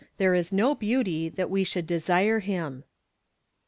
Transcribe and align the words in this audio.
"THERE 0.17 0.33
IS 0.33 0.51
NO 0.51 0.73
BEAUTY, 0.73 1.29
THAT 1.29 1.51
WE 1.51 1.63
SHOULD 1.63 1.85
DESIRE 1.85 2.41
HLM." 2.41 2.83